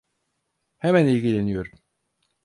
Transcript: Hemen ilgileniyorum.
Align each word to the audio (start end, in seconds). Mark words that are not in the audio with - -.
Hemen 0.77 1.05
ilgileniyorum. 1.07 1.79